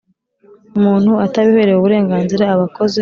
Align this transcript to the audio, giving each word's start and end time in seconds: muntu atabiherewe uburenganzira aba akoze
muntu 0.83 1.11
atabiherewe 1.25 1.79
uburenganzira 1.79 2.43
aba 2.53 2.65
akoze 2.69 2.99